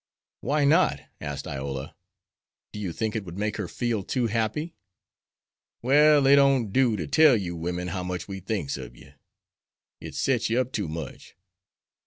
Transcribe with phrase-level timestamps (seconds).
[0.39, 1.95] "Why not?" asked Iola.
[2.71, 4.73] "Do you think it would make her feel too happy?"
[5.83, 9.13] "Well, it don't do ter tell you women how much we thinks ob you.
[9.99, 11.35] It sets you up too much.